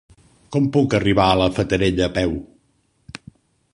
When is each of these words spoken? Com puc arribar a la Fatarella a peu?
Com 0.55 0.69
puc 0.77 0.95
arribar 0.99 1.27
a 1.33 1.37
la 1.41 1.49
Fatarella 1.57 2.07
a 2.09 2.13
peu? 2.19 2.35